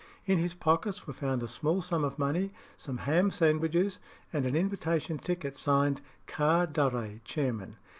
[0.25, 3.99] In his pockets were found a small sum of money, some ham sandwiches,
[4.33, 7.75] and an invitation ticket signed "Car Durre, chairman."